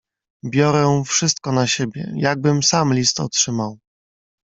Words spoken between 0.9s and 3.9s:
wszystko na siebie, jakbym sam list otrzymał."